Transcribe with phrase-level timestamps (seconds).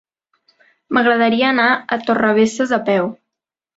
[0.97, 3.13] M'agradaria anar a Torrebesses a peu.